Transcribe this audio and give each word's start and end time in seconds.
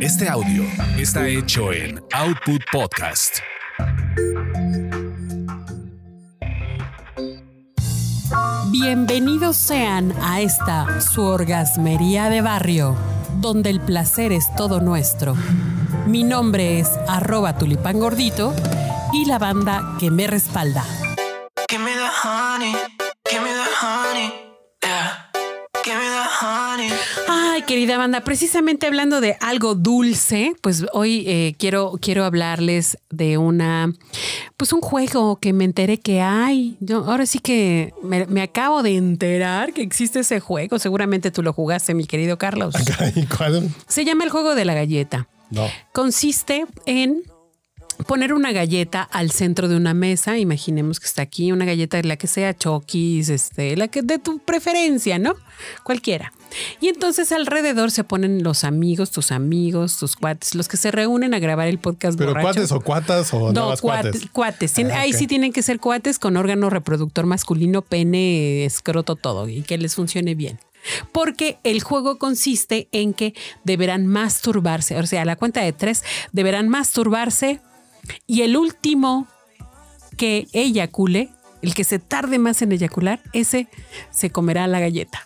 Este 0.00 0.28
audio 0.28 0.62
está 0.96 1.26
hecho 1.26 1.72
en 1.72 2.00
Output 2.12 2.62
Podcast. 2.70 3.38
Bienvenidos 8.70 9.56
sean 9.56 10.14
a 10.22 10.40
esta 10.40 11.00
su 11.00 11.22
orgasmería 11.22 12.28
de 12.30 12.42
barrio, 12.42 12.96
donde 13.40 13.70
el 13.70 13.80
placer 13.80 14.30
es 14.30 14.44
todo 14.54 14.80
nuestro. 14.80 15.34
Mi 16.06 16.22
nombre 16.22 16.78
es 16.78 16.88
arroba 17.08 17.58
tulipán 17.58 17.98
gordito 17.98 18.54
y 19.12 19.24
la 19.24 19.40
banda 19.40 19.96
que 19.98 20.12
me 20.12 20.28
respalda. 20.28 20.84
Give 21.68 21.82
me 21.82 21.90
the 21.90 22.28
honey, 22.28 22.72
querida 27.68 27.98
banda, 27.98 28.22
precisamente 28.22 28.86
hablando 28.86 29.20
de 29.20 29.36
algo 29.40 29.74
dulce, 29.74 30.54
pues 30.62 30.86
hoy 30.94 31.24
eh, 31.28 31.54
quiero, 31.58 31.98
quiero 32.00 32.24
hablarles 32.24 32.96
de 33.10 33.36
una, 33.36 33.92
pues 34.56 34.72
un 34.72 34.80
juego 34.80 35.38
que 35.38 35.52
me 35.52 35.64
enteré 35.64 36.00
que 36.00 36.22
hay. 36.22 36.78
Yo 36.80 37.04
ahora 37.04 37.26
sí 37.26 37.40
que 37.40 37.92
me, 38.02 38.24
me 38.24 38.40
acabo 38.40 38.82
de 38.82 38.96
enterar 38.96 39.74
que 39.74 39.82
existe 39.82 40.20
ese 40.20 40.40
juego. 40.40 40.78
Seguramente 40.78 41.30
tú 41.30 41.42
lo 41.42 41.52
jugaste, 41.52 41.92
mi 41.92 42.06
querido 42.06 42.38
Carlos. 42.38 42.74
Se 43.86 44.04
llama 44.06 44.24
el 44.24 44.30
juego 44.30 44.54
de 44.54 44.64
la 44.64 44.72
galleta. 44.72 45.28
No. 45.50 45.66
Consiste 45.92 46.64
en 46.86 47.22
poner 48.06 48.32
una 48.32 48.52
galleta 48.52 49.02
al 49.02 49.30
centro 49.30 49.68
de 49.68 49.76
una 49.76 49.94
mesa. 49.94 50.38
Imaginemos 50.38 51.00
que 51.00 51.06
está 51.06 51.22
aquí 51.22 51.52
una 51.52 51.64
galleta 51.64 51.96
de 51.96 52.04
la 52.04 52.16
que 52.16 52.26
sea 52.26 52.56
Chokis, 52.56 53.28
este, 53.28 53.76
la 53.76 53.88
que 53.88 54.02
de 54.02 54.18
tu 54.18 54.38
preferencia, 54.38 55.18
¿no? 55.18 55.34
Cualquiera. 55.82 56.32
Y 56.80 56.88
entonces 56.88 57.32
alrededor 57.32 57.90
se 57.90 58.04
ponen 58.04 58.42
los 58.42 58.64
amigos, 58.64 59.10
tus 59.10 59.32
amigos, 59.32 59.98
tus 59.98 60.16
cuates, 60.16 60.54
los 60.54 60.68
que 60.68 60.76
se 60.76 60.90
reúnen 60.90 61.34
a 61.34 61.38
grabar 61.38 61.68
el 61.68 61.78
podcast. 61.78 62.16
¿Pero 62.16 62.30
borracho. 62.30 62.46
cuates 62.46 62.72
o 62.72 62.80
cuatas 62.80 63.34
o 63.34 63.52
No, 63.52 63.76
cuates. 63.76 64.26
cuates? 64.32 64.74
Ah, 64.78 65.00
Ahí 65.00 65.12
sí 65.12 65.26
tienen 65.26 65.52
que 65.52 65.62
ser 65.62 65.80
cuates 65.80 66.18
con 66.18 66.36
órgano 66.36 66.70
reproductor 66.70 67.26
masculino, 67.26 67.82
pene, 67.82 68.64
escroto, 68.64 69.16
todo, 69.16 69.48
y 69.48 69.62
que 69.62 69.76
les 69.78 69.94
funcione 69.94 70.34
bien. 70.34 70.58
Porque 71.12 71.58
el 71.64 71.82
juego 71.82 72.18
consiste 72.18 72.88
en 72.92 73.12
que 73.12 73.34
deberán 73.64 74.06
masturbarse, 74.06 74.96
o 74.96 75.06
sea, 75.06 75.22
a 75.22 75.24
la 75.24 75.36
cuenta 75.36 75.60
de 75.60 75.72
tres, 75.72 76.04
deberán 76.32 76.68
masturbarse 76.68 77.60
y 78.26 78.42
el 78.42 78.56
último 78.56 79.26
que 80.16 80.46
eyacule, 80.52 81.30
el 81.62 81.74
que 81.74 81.84
se 81.84 81.98
tarde 81.98 82.38
más 82.38 82.62
en 82.62 82.72
eyacular, 82.72 83.22
ese 83.32 83.68
se 84.10 84.30
comerá 84.30 84.66
la 84.66 84.80
galleta. 84.80 85.22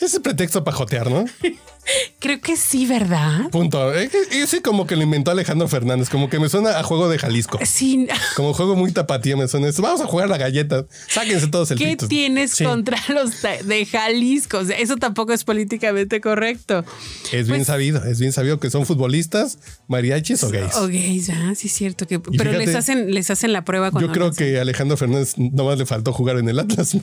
Ese 0.00 0.20
pretexto 0.20 0.64
para 0.64 0.76
jotear, 0.76 1.10
¿no? 1.10 1.24
Creo 2.20 2.40
que 2.40 2.56
sí, 2.56 2.86
¿verdad? 2.86 3.50
Punto. 3.50 3.92
Ese 3.94 4.62
como 4.62 4.86
que 4.86 4.96
lo 4.96 5.02
inventó 5.02 5.30
Alejandro 5.30 5.68
Fernández, 5.68 6.08
como 6.08 6.28
que 6.30 6.38
me 6.38 6.48
suena 6.48 6.78
a 6.78 6.82
juego 6.82 7.08
de 7.08 7.18
Jalisco. 7.18 7.58
Sí. 7.64 8.06
Como 8.36 8.52
juego 8.54 8.74
muy 8.76 8.90
tapatío 8.92 9.36
me 9.36 9.46
suena 9.46 9.68
eso. 9.68 9.82
Vamos 9.82 10.00
a 10.00 10.06
jugar 10.06 10.28
la 10.28 10.38
galleta. 10.38 10.86
Sáquense 11.08 11.46
todos 11.48 11.70
el 11.70 11.78
¿Qué 11.78 11.86
pito. 11.90 12.08
tienes 12.08 12.52
Sí. 12.52 12.64
contra 12.64 12.98
los 13.10 13.30
de 13.42 13.86
Jalisco? 13.86 14.58
O 14.58 14.64
sea, 14.64 14.76
eso 14.78 14.96
tampoco 14.96 15.32
es 15.32 15.44
políticamente 15.44 16.20
correcto. 16.20 16.84
Es 17.32 17.46
bien 17.46 17.58
Pues- 17.60 17.66
sabido, 17.66 18.04
es 18.04 18.18
bien 18.18 18.32
sabido 18.32 18.58
que 18.58 18.70
son 18.70 18.86
futbolistas, 18.86 19.58
mariachis 19.88 20.42
o 20.44 20.50
gays. 20.50 20.74
O 20.76 20.88
gays, 20.88 21.30
ah, 21.30 21.52
sí 21.54 21.68
es 21.68 21.72
cierto 21.74 22.06
que. 22.06 22.16
Y 22.16 22.38
pero 22.38 22.50
fíjate, 22.50 22.66
les 22.66 22.74
hacen, 22.74 23.14
les 23.14 23.30
hacen 23.30 23.52
la 23.52 23.64
prueba 23.64 23.90
cuando 23.90 24.08
Yo 24.08 24.12
creo 24.12 24.32
que 24.32 24.58
Alejandro 24.58 24.96
Fernández 24.96 25.34
nomás 25.36 25.78
le 25.78 25.86
faltó 25.86 26.12
jugar 26.12 26.38
en 26.38 26.48
el 26.48 26.58
Atlas. 26.58 26.96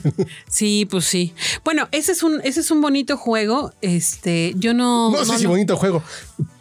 Sí, 0.48 0.86
pues 0.90 1.04
sí. 1.06 1.32
Bueno, 1.64 1.88
ese 1.92 2.12
es 2.12 2.22
un, 2.22 2.40
ese 2.44 2.60
es 2.60 2.70
un 2.70 2.80
bonito 2.80 3.16
juego. 3.16 3.72
Este, 3.80 4.52
yo 4.56 4.74
no. 4.74 4.81
No 4.82 5.24
sé 5.24 5.38
si 5.38 5.44
no- 5.44 5.50
bonito 5.50 5.76
juego. 5.76 6.02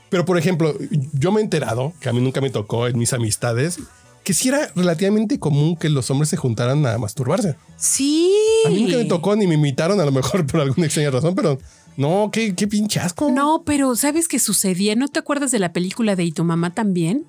Pero, 0.10 0.26
por 0.26 0.38
ejemplo, 0.38 0.76
yo 1.14 1.32
me 1.32 1.40
he 1.40 1.44
enterado, 1.44 1.94
que 2.02 2.10
a 2.10 2.14
mí 2.14 2.20
nunca 2.20 2.42
me 2.42 2.50
tocó 2.50 2.88
en 2.88 2.98
mis 2.98 3.14
amistades, 3.14 3.80
que 4.24 4.34
sí 4.34 4.50
era 4.50 4.70
relativamente 4.76 5.40
común 5.40 5.76
que 5.78 5.90
los 5.90 6.10
hombres 6.12 6.30
se 6.30 6.38
juntaran 6.38 6.86
a 6.86 6.98
masturbarse. 6.98 7.56
Sí. 7.78 8.32
A 8.66 8.70
mí 8.70 8.84
nunca 8.84 8.98
me 8.98 9.06
tocó 9.06 9.36
ni 9.36 9.48
me 9.48 9.56
imitaron, 9.56 10.00
a 10.02 10.06
lo 10.06 10.12
mejor 10.12 10.46
por 10.48 10.60
alguna 10.62 10.86
extraña 10.86 11.12
razón, 11.12 11.34
pero 11.34 11.58
no, 11.98 12.30
qué, 12.32 12.54
qué 12.56 12.68
pinche 12.68 13.00
asco. 13.00 13.32
No, 13.32 13.64
pero 13.66 13.96
¿sabes 13.96 14.28
qué 14.28 14.38
sucedía? 14.40 14.96
¿No 14.96 15.08
te 15.08 15.20
acuerdas 15.20 15.52
de 15.52 15.60
la 15.60 15.72
película 15.74 16.16
de 16.16 16.24
Y 16.26 16.32
tu 16.34 16.44
mamá 16.44 16.72
también? 16.74 17.26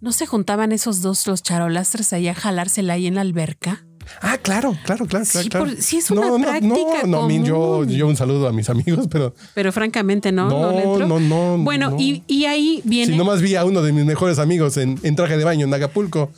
¿No 0.00 0.12
se 0.12 0.26
juntaban 0.26 0.72
esos 0.72 1.02
dos, 1.02 1.26
los 1.26 1.42
charolastres, 1.42 2.12
ahí 2.12 2.28
a 2.28 2.34
jalársela 2.34 2.94
ahí 2.94 3.06
en 3.06 3.16
la 3.16 3.20
alberca? 3.22 3.84
Ah, 4.20 4.38
claro, 4.38 4.76
claro, 4.84 5.06
claro, 5.06 5.24
Sí, 5.24 5.48
claro. 5.48 5.66
por- 5.66 5.76
sí 5.76 5.98
es 5.98 6.10
una 6.10 6.22
no, 6.22 6.38
no, 6.38 6.44
práctica 6.44 7.02
No, 7.04 7.22
no, 7.22 7.28
mí 7.28 7.40
yo, 7.44 7.78
un 8.06 8.16
saludo 8.16 8.48
a 8.48 8.52
mis 8.52 8.68
amigos, 8.70 9.06
pero 9.10 9.34
Pero 9.54 9.72
francamente 9.72 10.32
no. 10.32 10.48
No, 10.48 10.60
No, 10.60 10.72
le 10.72 10.82
entró? 10.84 11.06
no, 11.06 11.20
no, 11.20 11.58
Bueno, 11.64 11.90
no. 11.90 11.96
Y, 12.00 12.22
y 12.26 12.44
ahí 12.46 12.80
viene. 12.84 13.12
si 13.12 13.18
nomás 13.18 13.40
vi 13.40 13.54
a 13.54 13.64
uno 13.64 13.82
de 13.82 13.92
mis 13.92 14.04
mejores 14.04 14.38
amigos 14.38 14.76
en, 14.76 14.98
en 15.02 15.16
traje 15.16 15.36
de 15.36 15.44
baño 15.44 15.66
en 15.66 15.74
Acapulco 15.74 16.30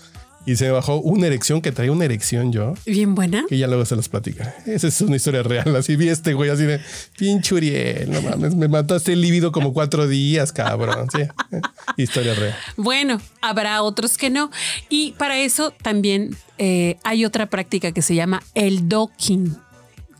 y 0.50 0.56
se 0.56 0.65
me 0.65 0.72
bajó 0.72 0.97
una 0.97 1.28
erección 1.28 1.61
que 1.62 1.71
traía 1.71 1.93
una 1.93 2.06
erección 2.06 2.50
yo. 2.53 2.75
Bien 2.84 3.15
buena. 3.15 3.44
Que 3.49 3.56
ya 3.56 3.69
luego 3.69 3.84
se 3.84 3.94
los 3.94 4.09
platica. 4.09 4.53
Esa 4.66 4.88
es 4.88 5.00
una 5.00 5.15
historia 5.15 5.44
real. 5.44 5.77
Así 5.77 5.94
vi 5.94 6.09
este 6.09 6.34
güey 6.34 6.50
así 6.50 6.65
de 6.65 6.81
pinche 7.16 7.55
Uriel. 7.55 8.11
No 8.11 8.21
mames, 8.21 8.56
me 8.56 8.66
mataste 8.66 9.12
el 9.12 9.21
líbido 9.21 9.53
como 9.53 9.72
cuatro 9.72 10.09
días, 10.09 10.50
cabrón. 10.50 11.06
Sí. 11.12 11.21
Historia 11.97 12.34
real. 12.34 12.56
Bueno, 12.77 13.21
habrá 13.41 13.81
otros 13.84 14.19
que 14.19 14.28
no. 14.28 14.50
Y 14.88 15.12
para 15.12 15.38
eso 15.38 15.72
también 15.83 16.37
eh, 16.59 16.97
hay 17.05 17.25
otra 17.25 17.47
práctica 17.47 17.93
que 17.93 18.03
se 18.03 18.17
llama 18.17 18.43
el 18.56 18.88
docking. 18.88 19.56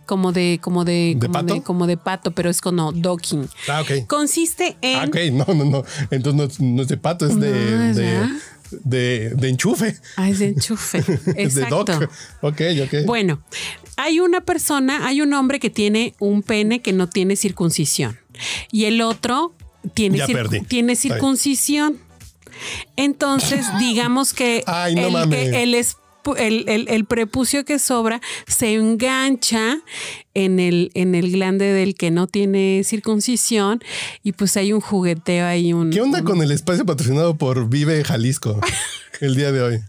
Como 0.07 0.31
de, 0.31 0.61
como 0.63 0.85
de, 0.85 1.17
¿De 1.17 1.27
como 1.27 1.33
pato? 1.33 1.55
de, 1.55 1.63
como 1.63 1.87
de 1.89 1.97
pato, 1.97 2.31
pero 2.31 2.51
es 2.51 2.61
con 2.61 2.77
no, 2.77 2.93
docking. 2.93 3.49
Ah, 3.69 3.81
ok. 3.81 4.07
Consiste 4.07 4.77
en. 4.81 4.97
Ah, 4.97 5.05
ok, 5.09 5.17
no, 5.33 5.55
no, 5.55 5.65
no. 5.65 5.85
Entonces 6.13 6.35
no 6.35 6.45
es, 6.45 6.61
no 6.61 6.83
es 6.83 6.89
de 6.89 6.97
pato, 6.97 7.27
es 7.27 7.35
de, 7.39 8.27
No. 8.29 8.41
De, 8.85 9.31
de 9.37 9.49
enchufe. 9.49 9.97
Ah, 10.17 10.29
es 10.31 10.39
de 10.39 10.47
enchufe. 10.49 10.99
Es 11.37 11.55
de 11.55 11.67
doc. 11.67 11.89
Exacto. 11.89 12.13
Ok, 12.43 12.61
ok. 12.85 12.95
Bueno, 13.07 13.43
hay 13.97 14.21
una 14.21 14.41
persona, 14.43 15.07
hay 15.07 15.21
un 15.21 15.33
hombre 15.35 15.61
que 15.61 15.71
tiene 15.71 16.15
un 16.19 16.43
pene 16.43 16.81
que 16.81 16.93
no 16.93 17.09
tiene 17.09 17.37
circuncisión 17.37 18.19
y 18.73 18.85
el 18.87 19.01
otro 19.03 19.55
tiene, 19.95 20.25
perdí. 20.27 20.61
tiene 20.63 20.97
circuncisión. 20.97 21.99
Entonces, 22.97 23.67
digamos 23.79 24.33
que 24.35 24.63
Ay, 24.67 24.95
no 24.95 25.07
el, 25.07 25.13
mames. 25.13 25.53
el 25.55 25.75
es- 25.75 25.97
el- 26.39 26.69
el- 26.69 26.89
el 26.89 27.05
prepucio 27.05 27.65
que 27.65 27.79
sobra 27.79 28.21
se 28.47 28.75
engancha 28.75 29.79
en 30.35 30.61
el, 30.61 30.91
en 30.95 31.15
el 31.15 31.33
glande 31.33 31.67
del 31.73 31.95
que 31.95 32.11
no 32.11 32.27
tiene 32.27 32.83
circuncisión 32.85 33.83
y 34.23 34.33
pues 34.33 34.57
hay 34.57 34.73
un 34.73 34.81
jugueteo 34.81 35.47
ahí. 35.47 35.73
Un, 35.73 35.91
¿Qué 35.91 36.01
onda 36.01 36.21
un- 36.21 36.25
con 36.25 36.43
el 36.43 36.51
espacio 36.51 36.85
patrocinado 36.87 37.37
por 37.37 37.69
Vive 37.69 38.03
Jalisco 38.05 38.61
el 39.21 39.35
día 39.37 39.53
de 39.53 39.63
hoy? 39.63 39.81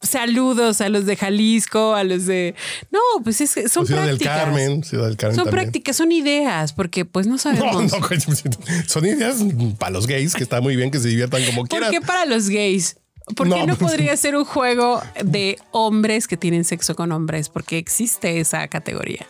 Saludos 0.00 0.80
a 0.80 0.88
los 0.88 1.06
de 1.06 1.14
Jalisco, 1.16 1.94
a 1.94 2.02
los 2.02 2.26
de... 2.26 2.56
No, 2.90 2.98
pues 3.22 3.40
es 3.40 3.52
son 3.70 3.86
Ciudad 3.86 4.00
del 4.04 4.18
prácticas. 4.18 4.36
Carmen, 4.44 4.82
Ciudad 4.82 5.06
del 5.06 5.16
Carmen 5.16 5.36
Son 5.36 5.44
también. 5.44 5.62
prácticas, 5.64 5.96
son 5.96 6.10
ideas, 6.10 6.72
porque 6.72 7.04
pues 7.04 7.28
no 7.28 7.34
No, 7.34 7.38
sabemos. 7.38 7.92
no, 7.92 8.00
coño, 8.00 8.20
son 8.88 9.06
ideas 9.06 9.36
para 9.78 9.92
los 9.92 10.08
gays 10.08 10.34
que 10.34 10.42
está 10.42 10.60
muy 10.60 10.74
bien 10.74 10.90
que 10.90 10.98
se 10.98 11.06
diviertan 11.06 11.44
como 11.44 11.62
¿Por 11.62 11.68
quieran. 11.68 11.92
qué 11.92 12.00
para 12.00 12.26
los 12.26 12.48
gays? 12.48 12.96
¿Por 13.36 13.48
qué 13.48 13.54
No, 13.54 13.66
no, 13.66 13.76
podría 13.76 14.16
ser 14.16 14.36
un 14.36 14.44
juego 14.44 15.02
de 15.24 15.58
hombres 15.70 16.26
que 16.28 16.36
tienen 16.36 16.64
sexo 16.64 16.94
con 16.96 17.12
hombres? 17.12 17.48
Porque 17.48 17.78
existe 17.78 18.40
esa 18.40 18.66
categoría. 18.68 19.26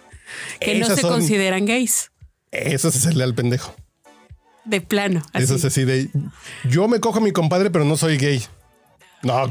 Que 0.60 0.78
no 0.78 0.86
se 0.86 1.00
son- 1.02 1.10
consideran 1.12 1.66
gays. 1.66 2.10
Eso 2.50 2.88
es 2.88 2.96
hacerle 2.96 3.24
al 3.24 3.34
pendejo. 3.34 3.74
De 4.64 4.80
plano. 4.80 5.22
así. 5.32 5.44
Eso 5.44 5.54
es 5.56 5.64
así 5.64 5.84
de 5.84 6.08
yo 6.64 6.86
me 6.88 7.00
cojo 7.00 7.18
a 7.18 7.20
mi 7.20 7.32
compadre, 7.32 7.70
pero 7.70 7.84
no 7.84 7.96
soy 7.96 8.16
gay. 8.16 8.42
No, 9.22 9.48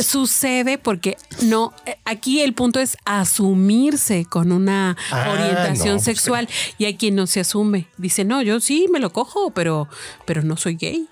Sucede 0.00 0.78
porque 0.78 1.16
no, 1.42 1.72
aquí 2.04 2.40
el 2.40 2.54
punto 2.54 2.78
es 2.80 2.96
asumirse 3.04 4.26
con 4.26 4.52
una 4.52 4.96
Ah, 5.10 5.30
orientación 5.32 5.88
no, 5.88 5.94
pues, 5.94 6.04
sexual 6.04 6.48
y 6.78 6.84
hay 6.84 6.96
quien 6.96 7.14
no 7.16 7.26
se 7.26 7.40
asume. 7.40 7.88
Dice, 7.96 8.24
no, 8.24 8.42
yo 8.42 8.60
sí 8.60 8.86
me 8.92 9.00
lo 9.00 9.12
cojo, 9.12 9.50
pero, 9.50 9.88
pero 10.24 10.42
no 10.42 10.56
soy 10.56 10.76
gay. 10.76 11.08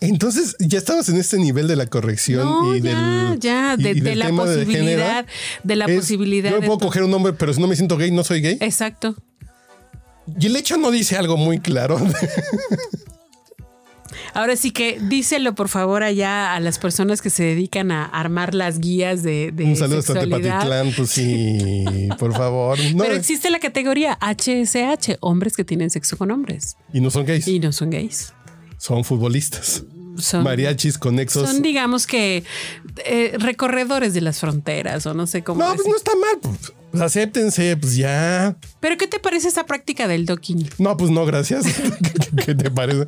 Entonces 0.00 0.54
ya 0.60 0.78
estabas 0.78 1.08
en 1.08 1.16
este 1.16 1.38
nivel 1.38 1.66
de 1.66 1.74
la 1.76 1.86
corrección 1.86 2.44
No, 2.44 2.76
y 2.76 2.80
ya, 2.80 3.30
del 3.30 3.40
ya, 3.40 3.76
de, 3.76 3.90
y 3.90 4.00
de 4.00 4.10
del 4.10 4.18
la 4.20 4.26
tema 4.26 4.44
de 4.44 4.64
género. 4.64 5.02
posibilidad, 5.02 5.26
de 5.64 5.76
la 5.76 5.84
Es, 5.86 5.96
posibilidad. 6.00 6.50
Yo 6.50 6.60
puedo 6.60 6.78
coger 6.78 7.02
un 7.02 7.12
hombre, 7.14 7.32
pero 7.32 7.52
si 7.52 7.60
no 7.60 7.66
me 7.66 7.74
siento 7.76 7.96
gay, 7.96 8.10
no 8.10 8.22
soy 8.24 8.40
gay. 8.40 8.58
Exacto. 8.60 9.16
Y 10.38 10.46
el 10.46 10.56
hecho 10.56 10.76
no 10.76 10.90
dice 10.90 11.16
algo 11.16 11.36
muy 11.36 11.58
claro. 11.58 11.98
Ahora 14.34 14.56
sí 14.56 14.70
que 14.70 14.98
díselo 15.08 15.54
por 15.54 15.68
favor 15.68 16.02
allá 16.02 16.54
a 16.54 16.60
las 16.60 16.78
personas 16.78 17.20
que 17.22 17.30
se 17.30 17.42
dedican 17.44 17.90
a 17.90 18.04
armar 18.04 18.54
las 18.54 18.78
guías 18.78 19.22
de, 19.22 19.50
de 19.52 19.64
un 19.64 19.74
saludo 19.76 19.98
hasta 19.98 20.14
sexualidad. 20.14 20.60
Tepatitlán, 20.62 20.92
pues 20.96 21.10
sí, 21.10 22.08
por 22.18 22.32
favor. 22.34 22.78
No, 22.94 23.04
Pero 23.04 23.14
existe 23.16 23.50
la 23.50 23.58
categoría 23.58 24.18
HSH, 24.20 25.16
hombres 25.20 25.56
que 25.56 25.64
tienen 25.64 25.90
sexo 25.90 26.16
con 26.16 26.30
hombres 26.30 26.76
y 26.92 27.00
no 27.00 27.10
son 27.10 27.26
gays, 27.26 27.48
y 27.48 27.58
no 27.58 27.72
son 27.72 27.90
gays. 27.90 28.32
Son 28.78 29.04
futbolistas. 29.04 29.84
Son, 30.16 30.42
Mariachis 30.42 30.98
conexos. 30.98 31.48
son 31.48 31.62
digamos 31.62 32.06
que 32.06 32.42
eh, 33.04 33.34
recorredores 33.38 34.14
de 34.14 34.20
las 34.20 34.40
fronteras 34.40 35.06
o 35.06 35.14
no 35.14 35.28
sé 35.28 35.44
cómo 35.44 35.62
No, 35.62 35.74
pues 35.76 35.86
no 35.86 35.96
está 35.96 36.10
mal. 36.16 36.38
pues. 36.42 36.72
Pues 36.90 37.02
acéptense, 37.02 37.76
pues 37.76 37.96
ya. 37.96 38.56
¿Pero 38.80 38.96
qué 38.96 39.06
te 39.06 39.18
parece 39.18 39.46
esta 39.46 39.66
práctica 39.66 40.08
del 40.08 40.24
docking? 40.24 40.70
No, 40.78 40.96
pues 40.96 41.10
no, 41.10 41.26
gracias. 41.26 41.66
¿Qué 42.46 42.54
te 42.54 42.70
parece? 42.70 43.06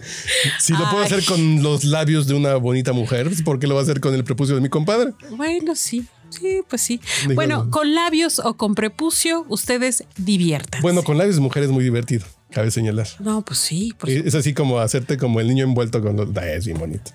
Si 0.58 0.74
lo 0.74 0.90
puedo 0.90 1.02
hacer 1.02 1.24
con 1.24 1.62
los 1.62 1.84
labios 1.84 2.26
de 2.26 2.34
una 2.34 2.56
bonita 2.56 2.92
mujer, 2.92 3.28
pues 3.28 3.42
¿por 3.42 3.58
qué 3.58 3.66
lo 3.66 3.74
va 3.74 3.80
a 3.80 3.84
hacer 3.84 4.00
con 4.00 4.14
el 4.14 4.22
prepucio 4.22 4.54
de 4.54 4.60
mi 4.60 4.68
compadre? 4.68 5.12
Bueno, 5.30 5.74
sí. 5.74 6.06
Sí, 6.28 6.60
pues 6.68 6.82
sí. 6.82 7.00
Bueno, 7.34 7.70
con 7.70 7.94
labios 7.94 8.38
o 8.38 8.54
con 8.54 8.74
prepucio, 8.74 9.46
ustedes 9.48 10.04
diviertan. 10.16 10.80
Bueno, 10.82 11.02
con 11.02 11.18
labios 11.18 11.36
de 11.36 11.42
mujer 11.42 11.64
es 11.64 11.70
muy 11.70 11.82
divertido, 11.82 12.24
cabe 12.50 12.70
señalar. 12.70 13.06
No, 13.18 13.42
pues 13.42 13.58
sí. 13.58 13.92
por 13.98 14.10
Es 14.10 14.34
así 14.34 14.54
como 14.54 14.78
hacerte 14.78 15.16
como 15.16 15.40
el 15.40 15.48
niño 15.48 15.64
envuelto 15.64 16.02
con 16.02 16.16
los... 16.16 16.28
Es 16.36 16.66
bien 16.66 16.78
bonito. 16.78 17.12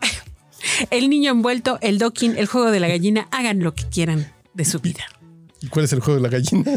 El 0.90 1.10
niño 1.10 1.32
envuelto, 1.32 1.78
el 1.80 1.98
docking, 1.98 2.36
el 2.36 2.46
juego 2.46 2.70
de 2.70 2.78
la 2.78 2.88
gallina, 2.88 3.26
hagan 3.32 3.60
lo 3.60 3.74
que 3.74 3.84
quieran 3.88 4.32
de 4.54 4.64
su 4.64 4.78
vida. 4.78 5.04
¿Y 5.60 5.66
¿Cuál 5.68 5.86
es 5.86 5.92
el 5.92 6.00
juego 6.00 6.20
de 6.20 6.22
la 6.22 6.28
gallina? 6.28 6.70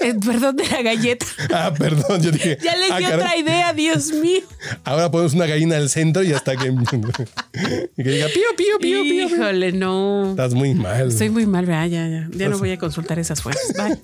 Eh, 0.00 0.14
perdón 0.24 0.56
de 0.56 0.66
la 0.66 0.82
galleta. 0.82 1.24
ah, 1.54 1.72
perdón, 1.76 2.20
yo 2.20 2.30
dije... 2.30 2.58
Ya 2.62 2.76
les 2.76 2.90
ah, 2.90 2.98
di 2.98 3.04
otra 3.04 3.36
idea, 3.36 3.72
Dios 3.72 4.12
mío. 4.12 4.40
Ahora 4.82 5.10
ponemos 5.10 5.34
una 5.34 5.46
gallina 5.46 5.76
al 5.76 5.88
centro 5.88 6.22
y 6.22 6.32
hasta 6.32 6.56
que... 6.56 6.68
y 7.96 8.02
que 8.02 8.10
diga 8.10 8.26
pío, 8.26 8.44
pío, 8.56 8.78
pío, 8.80 9.02
pío. 9.02 9.28
Híjole, 9.28 9.72
no. 9.72 10.30
Estás 10.30 10.52
muy 10.52 10.74
mal. 10.74 11.08
Estoy 11.08 11.30
muy 11.30 11.46
mal, 11.46 11.64
¿verdad? 11.64 11.86
Ya, 11.86 12.08
ya. 12.08 12.28
Ya 12.32 12.48
no 12.48 12.58
voy 12.58 12.72
a 12.72 12.78
consultar 12.78 13.18
esas 13.18 13.40
fuerzas. 13.40 13.72
Bye. 13.76 13.98